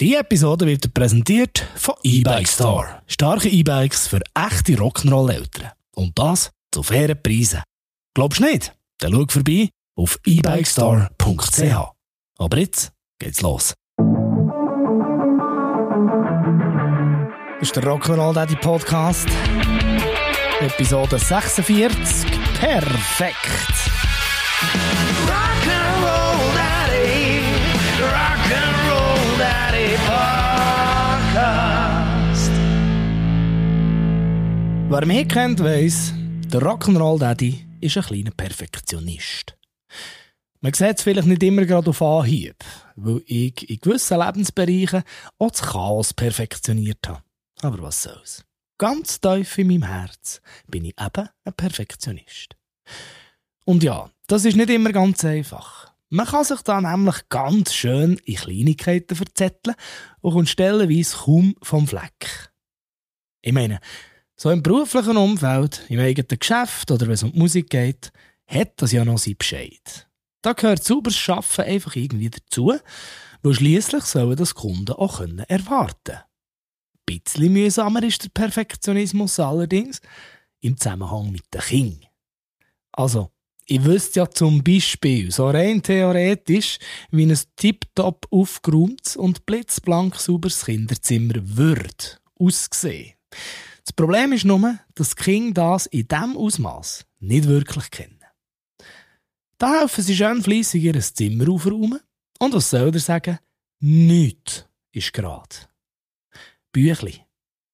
[0.00, 3.02] Die Episode wird präsentiert von E-Bike Store.
[3.06, 5.70] Starke E-Bikes für echte Rock'n'Roll-Eltern.
[5.94, 7.62] Und das zu fairen Preisen.
[8.12, 8.74] Glaubst du nicht?
[8.98, 11.92] Dann schau vorbei auf ebikestore.ch.
[12.38, 13.74] Aber jetzt geht's los.
[17.60, 19.28] Das ist der Rock'n'Roll Daddy Podcast.
[20.58, 22.26] Episode 46.
[22.58, 24.13] Perfekt.
[34.96, 36.12] Wer mich kennt, weiss,
[36.46, 39.58] der Rock'n'Roll Daddy ist ein kleiner Perfektionist.
[40.60, 42.54] Man sieht es vielleicht nicht immer gerade auf Anhieb,
[42.94, 45.02] weil ich in gewissen Lebensbereichen
[45.40, 47.24] auch das Chaos perfektioniert habe.
[47.62, 48.44] Aber was soll's.
[48.78, 52.54] Ganz tief in meinem Herz bin ich eben ein Perfektionist.
[53.64, 55.92] Und ja, das ist nicht immer ganz einfach.
[56.08, 59.74] Man kann sich da nämlich ganz schön in Kleinigkeiten verzetteln
[60.20, 62.52] und kommt stellenweise kaum vom Fleck.
[63.42, 63.80] Ich meine,
[64.44, 68.12] so im beruflichen Umfeld, im eigenen Geschäft oder wenn es um die Musik geht,
[68.46, 70.06] hat das ja noch sein Bescheid.
[70.42, 72.74] Da gehört sauberes Schaffen einfach irgendwie dazu,
[73.42, 80.02] weil schliesslich sollen das Kunden auch können erwarten Ein bisschen mühsamer ist der Perfektionismus allerdings
[80.60, 82.10] im Zusammenhang mit den Kindern.
[82.92, 83.30] Also,
[83.64, 86.78] ich wüsste ja zum Beispiel, so rein theoretisch,
[87.10, 93.14] wie ein tiptop aufgeräumtes und blitzblank sauberes Kinderzimmer würde aussehen.
[93.84, 98.24] Das Problem ist nur, dass die Kinder das in diesem Ausmaß nicht wirklich kennen.
[99.58, 102.00] Da helfen sie schön fleissig ihr Zimmer aufräumen.
[102.38, 103.38] Und was soll er sagen?
[103.80, 105.56] Nichts ist gerade.
[106.72, 107.20] Büchli.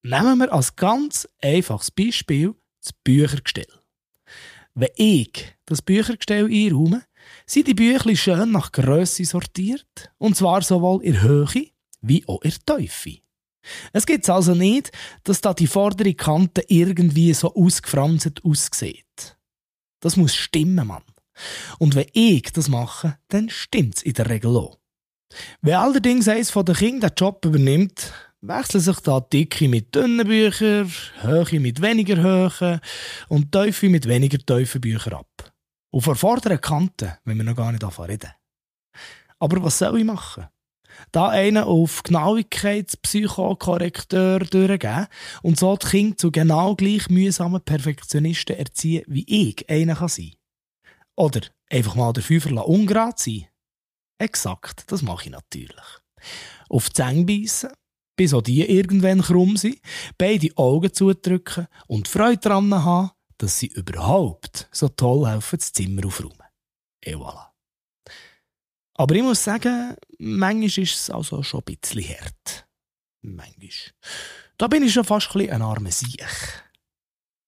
[0.02, 3.72] Nehmen wir als ganz einfaches Beispiel das Büchergestell.
[4.74, 7.04] Wenn ich das Büchergestell einräume,
[7.46, 12.54] sind die Büchli schön nach Grösse sortiert, und zwar sowohl in Höhe wie auch in
[12.64, 13.18] Teufel.
[13.92, 14.90] Es gibt also nicht,
[15.24, 19.36] dass da die vordere Kante irgendwie so ausgefranst aussieht.
[20.00, 21.02] Das muss stimmen, Mann.
[21.78, 24.78] Und wenn ich das mache, dann stimmt's in der Regel auch.
[25.62, 30.26] Wenn allerdings eines von den Kindern den Job übernimmt, wechseln sich da Dicke mit dünnen
[30.26, 32.80] Büchern, Höhe mit weniger Höhe
[33.28, 35.52] und Teufel mit weniger tiefen Büchern ab.
[35.92, 38.30] Auf der vorderen Kante, wenn wir noch gar nicht davon reden.
[39.38, 40.46] Aber was soll ich machen?
[41.12, 45.06] Da einen auf Genauigkeitspsychokorrekteur durchgeben
[45.42, 50.32] und so die Kinder zu genau gleich mühsamen Perfektionisten erziehen, wie ich einer kann sein.
[51.16, 51.40] Oder
[51.70, 53.46] einfach mal der Fünfer ungerade sein.
[54.18, 55.70] Exakt, das mache ich natürlich.
[56.68, 57.70] Auf die Zähne beißen,
[58.16, 59.80] bis auch die irgendwann krumm sind,
[60.18, 66.04] beide Augen zudrücken und Freude daran haben, dass sie überhaupt so toll helfen, das Zimmer
[66.04, 66.36] aufräumen.
[67.02, 67.49] Et voilà.
[69.00, 72.68] Aber ich muss sagen, manchmal ist es also schon ein bisschen hart.
[73.22, 73.70] Manchmal.
[74.58, 76.20] Da bin ich schon fast ein, ein armer Siech.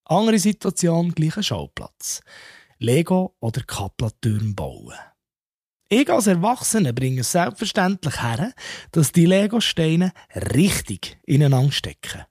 [0.07, 2.23] Andere Situation, gleicher Schauplatz.
[2.79, 4.95] Lego oder Kaplatürme bauen.
[5.91, 8.55] Ich als Erwachsener bringe es selbstverständlich her,
[8.93, 10.15] dass die Lego-Steine
[10.55, 12.23] richtig ineinander stecken.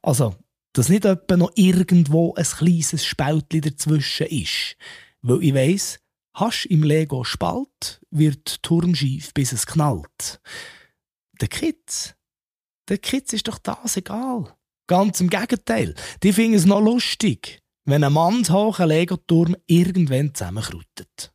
[0.00, 0.34] Also,
[0.72, 4.76] dass nicht etwa noch irgendwo ein kleines Spältchen dazwischen ist.
[5.20, 6.00] Weil ich weiss,
[6.40, 10.40] hast im Lego Spalt, wird Turm schief, bis es knallt.
[11.40, 12.14] Der Kids,
[12.88, 14.54] der Kids ist doch das egal.
[14.86, 21.32] Ganz im Gegenteil, die finden es noch lustig, wenn ein mannshoher Lego-Turm irgendwann zusammenkruttet.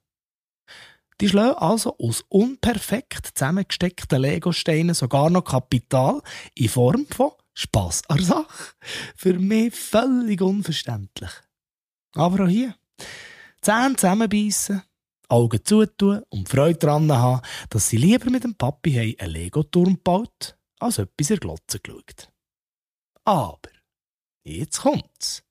[1.22, 6.22] Die schlagen also aus unperfekt zusammengesteckten Lego-Steinen sogar noch Kapital
[6.56, 8.74] in Form von Spass an Sache.
[9.16, 11.30] Für mich völlig unverständlich.
[12.16, 12.76] Aber auch hier.
[13.62, 14.82] Zähne zusammenbeissen,
[15.30, 20.58] Augen zutun und Freude daran haben, dass sie lieber mit dem Papi einen Lego-Turm baut,
[20.80, 22.30] als etwas in Glotze geschaut.
[23.26, 23.70] Aber,
[24.44, 25.44] jetzt kommt's.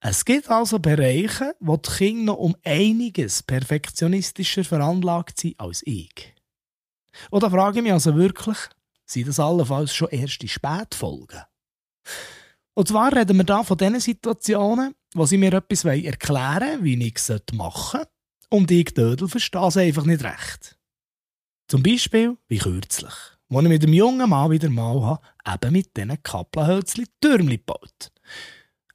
[0.00, 6.34] Es gibt also Bereiche, wo die Kinder noch um einiges perfektionistischer veranlagt sind als ich.
[7.30, 8.58] Und da frage ich mich also wirklich,
[9.06, 11.42] sind das allenfalls schon erste Spätfolgen?
[12.74, 17.06] Und zwar reden wir da von den Situationen, wo sie mir etwas erklären wollen, wie
[17.06, 18.10] ich es machen sollte,
[18.50, 20.78] und ich Dödel verstehe es einfach nicht recht.
[21.68, 23.14] Zum Beispiel wie kürzlich,
[23.48, 25.26] wo ich mit dem jungen Mann wieder mal habe,
[25.64, 28.12] eben mit diesen Kappenhölzchen Türmchen gebaut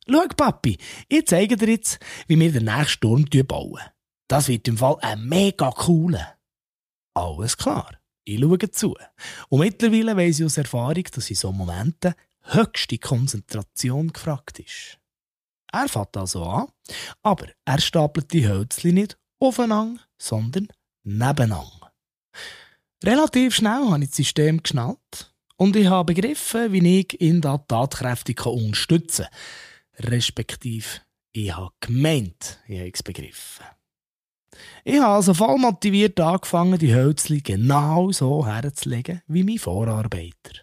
[0.10, 0.78] Schau, Papi,
[1.08, 3.80] ich zeige dir jetzt, wie wir den nächsten Sturm bauen.
[4.28, 6.38] Das wird im Fall ein mega cooler.
[7.14, 8.96] Alles klar, ich schaue zu.
[9.50, 14.98] Und mittlerweile weiss ich aus Erfahrung, dass in so Momenten höchste Konzentration gefragt ist.
[15.72, 16.68] Er fährt also an,
[17.22, 20.68] aber er stapelt die Hölzchen nicht aufeinander, sondern
[21.04, 21.92] nebeneinander.
[23.04, 27.58] Relativ schnell habe ich das System geschnallt und ich habe begriffen, wie ich ihn da
[27.58, 30.12] tatkräftig unterstützen kann.
[30.12, 30.88] Respektive,
[31.32, 33.66] ich habe gemeint, ich habe es begriffen.
[34.84, 40.62] Ich habe also voll motiviert angefangen, die Hölzli genau so herzulegen wie mein Vorarbeiter.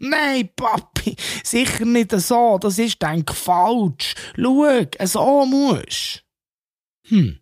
[0.00, 4.14] Nein, Papi, sicher nicht so, das ist denk falsch.
[4.36, 6.24] Schau, so musst.
[7.08, 7.38] Hm,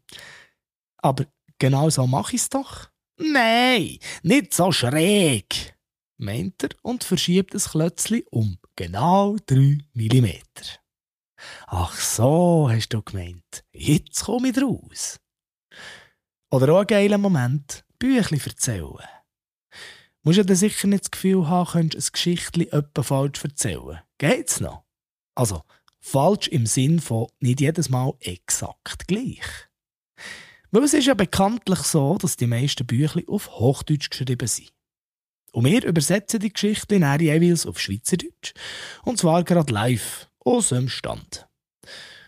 [0.99, 1.27] aber
[1.59, 2.89] genau so mache ich's doch.
[3.19, 5.77] Nein, nicht so schräg,
[6.19, 10.81] meint er und verschiebt das Klötzli um genau drei Millimeter.
[11.67, 13.65] Ach so, hast du gemeint.
[13.73, 15.21] Jetzt komme ich raus.
[16.51, 19.09] Oder auch ein geiler Moment, Büchli erzählen.
[20.23, 24.01] Musst du dann sicher nicht das Gefühl haben, könntest ein Geschichtli etwa falsch erzählen.
[24.19, 24.85] Geht's noch?
[25.35, 25.63] Also,
[26.01, 29.66] falsch im Sinn von nicht jedes Mal exakt gleich.
[30.71, 34.73] Weil es ist ja bekanntlich so, dass die meisten Büchli auf Hochdeutsch geschrieben sind.
[35.53, 38.53] Und wir übersetzen die Geschichte dann jeweils auf Schweizerdeutsch.
[39.05, 41.49] Und zwar gerade live, aus dem Stand.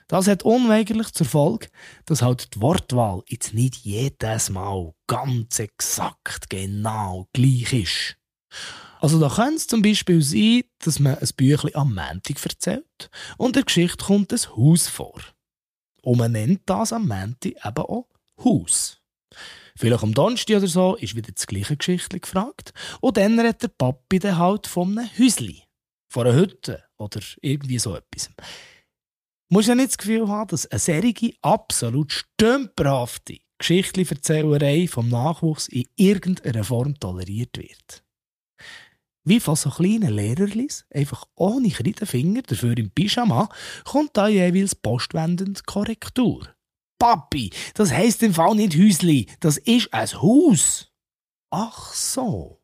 [0.09, 1.69] Das hat unweigerlich zur Folge,
[2.07, 8.17] dass halt die Wortwahl jetzt nicht jedes Mal ganz exakt genau gleich ist.
[9.01, 13.49] Also da könnte es zum Beispiel sein, dass man ein Büchlein am Montag erzählt und
[13.49, 15.21] in der Geschichte kommt ein Haus vor.
[16.03, 18.09] Und man nennt das am Montag eben auch
[18.45, 19.01] Haus.
[19.77, 23.69] Vielleicht am Donnerstag oder so ist wieder das gleiche Geschichte gefragt und dann redet der
[23.69, 25.63] Papi dann halt von einem Häusli,
[26.13, 28.31] von einer Hütte oder irgendwie so etwas
[29.49, 35.85] musst ja nicht das Gefühl haben, dass eine serige, absolut stümperhafte Geschichtli-Erzählerei vom Nachwuchs in
[35.97, 38.05] irgendeiner Form toleriert wird.
[39.25, 43.49] Wie von so kleinen Lehrerlis, einfach ohne Kreidenfinger, dafür im Pyjama,
[43.85, 46.55] kommt da jeweils postwendend Korrektur.
[46.99, 50.93] Papi, das heisst im Fall nicht Häusli, das ist ein Haus.
[51.51, 52.61] Ach so.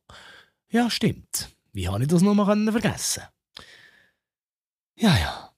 [0.68, 1.50] Ja, stimmt.
[1.72, 3.22] Wie habe ich das noch mal vergessen?
[4.96, 5.54] Ja, ja.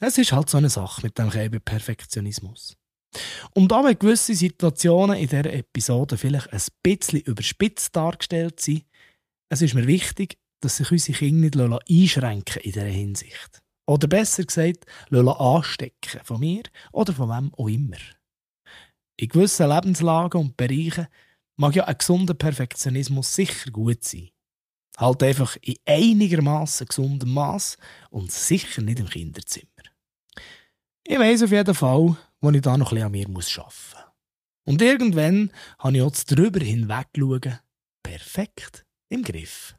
[0.00, 1.30] Es ist halt so eine Sache mit dem
[1.60, 2.76] Perfektionismus.
[3.54, 8.84] Und da wenn gewisse Situationen in dieser Episode vielleicht ein bisschen überspitzt dargestellt sind,
[9.48, 13.61] es ist mir wichtig, dass sich unsere Kinder nicht einschränken in dieser Hinsicht.
[13.86, 16.62] Oder besser gesagt, anstecken von mir
[16.92, 17.98] oder von wem auch immer.
[19.16, 21.08] In gewissen Lebenslagen und Bereichen
[21.56, 24.30] mag ja ein gesunder Perfektionismus sicher gut sein.
[24.96, 27.76] Halt einfach in einigermaßen gesundem Maß
[28.10, 29.66] und sicher nicht im Kinderzimmer.
[31.04, 33.60] Ich weiss auf jeden Fall, wo ich da noch bisschen an mir arbeiten muss.
[34.64, 37.58] Und irgendwann habe ich auch das drüber hinwegschauen
[38.02, 39.74] perfekt im Griff.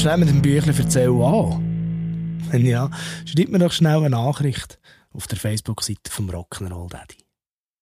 [0.00, 2.42] Schnell mit dem Büchlein erzählen an?
[2.50, 2.90] Wenn ja,
[3.26, 4.78] schreib mir doch schnell eine Nachricht
[5.12, 7.18] auf der Facebook-Seite vom Rock'n'Roll Daddy.